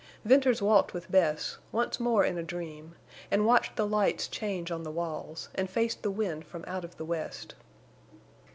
[0.25, 2.95] Venters walked with Bess, once more in a dream,
[3.29, 6.97] and watched the lights change on the walls, and faced the wind from out of
[6.97, 7.53] the west.